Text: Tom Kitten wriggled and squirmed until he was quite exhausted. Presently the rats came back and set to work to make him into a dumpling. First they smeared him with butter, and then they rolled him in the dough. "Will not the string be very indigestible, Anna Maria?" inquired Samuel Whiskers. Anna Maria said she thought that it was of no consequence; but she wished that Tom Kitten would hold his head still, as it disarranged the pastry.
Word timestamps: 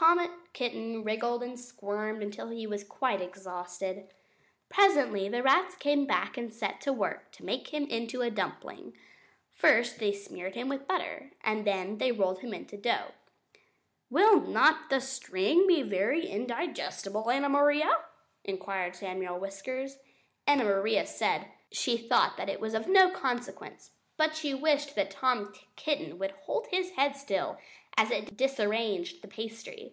Tom 0.00 0.44
Kitten 0.52 1.02
wriggled 1.02 1.42
and 1.42 1.58
squirmed 1.58 2.22
until 2.22 2.50
he 2.50 2.68
was 2.68 2.84
quite 2.84 3.20
exhausted. 3.20 4.08
Presently 4.68 5.28
the 5.28 5.42
rats 5.42 5.74
came 5.74 6.06
back 6.06 6.36
and 6.36 6.52
set 6.54 6.80
to 6.82 6.92
work 6.92 7.32
to 7.32 7.44
make 7.44 7.74
him 7.74 7.84
into 7.86 8.22
a 8.22 8.30
dumpling. 8.30 8.96
First 9.50 9.98
they 9.98 10.12
smeared 10.12 10.54
him 10.54 10.68
with 10.68 10.86
butter, 10.86 11.32
and 11.42 11.64
then 11.66 11.98
they 11.98 12.12
rolled 12.12 12.38
him 12.42 12.54
in 12.54 12.68
the 12.68 12.76
dough. 12.76 13.10
"Will 14.08 14.40
not 14.40 14.88
the 14.88 15.00
string 15.00 15.66
be 15.66 15.82
very 15.82 16.28
indigestible, 16.28 17.28
Anna 17.28 17.48
Maria?" 17.48 17.90
inquired 18.44 18.94
Samuel 18.94 19.40
Whiskers. 19.40 19.98
Anna 20.46 20.62
Maria 20.62 21.06
said 21.06 21.48
she 21.72 21.96
thought 21.96 22.36
that 22.36 22.48
it 22.48 22.60
was 22.60 22.72
of 22.72 22.86
no 22.86 23.10
consequence; 23.10 23.90
but 24.16 24.36
she 24.36 24.54
wished 24.54 24.94
that 24.94 25.10
Tom 25.10 25.52
Kitten 25.74 26.18
would 26.18 26.32
hold 26.32 26.68
his 26.68 26.90
head 26.92 27.16
still, 27.16 27.58
as 27.96 28.10
it 28.12 28.36
disarranged 28.36 29.22
the 29.22 29.28
pastry. 29.28 29.92